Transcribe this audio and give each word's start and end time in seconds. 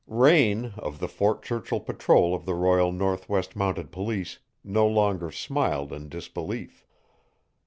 Raine, 0.07 0.73
of 0.77 0.97
the 0.97 1.07
Fort 1.07 1.43
Churchill 1.43 1.79
patrol 1.79 2.33
of 2.33 2.45
the 2.45 2.55
Royal 2.55 2.91
Northwest 2.91 3.55
Mounted 3.55 3.91
Police, 3.91 4.39
no 4.63 4.87
longer 4.87 5.29
smiled 5.29 5.93
in 5.93 6.09
disbelief. 6.09 6.83